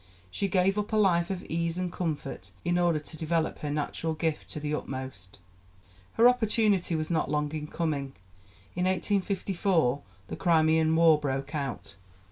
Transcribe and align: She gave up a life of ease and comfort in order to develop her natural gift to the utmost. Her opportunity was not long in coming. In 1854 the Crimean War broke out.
She 0.31 0.47
gave 0.47 0.79
up 0.79 0.91
a 0.93 0.97
life 0.97 1.29
of 1.29 1.43
ease 1.43 1.77
and 1.77 1.91
comfort 1.91 2.49
in 2.65 2.79
order 2.79 2.97
to 2.97 3.17
develop 3.17 3.59
her 3.59 3.69
natural 3.69 4.15
gift 4.15 4.49
to 4.49 4.59
the 4.59 4.73
utmost. 4.73 5.37
Her 6.13 6.27
opportunity 6.27 6.95
was 6.95 7.11
not 7.11 7.29
long 7.29 7.51
in 7.51 7.67
coming. 7.67 8.13
In 8.75 8.85
1854 8.85 10.01
the 10.27 10.35
Crimean 10.35 10.95
War 10.95 11.19
broke 11.19 11.53
out. 11.53 11.93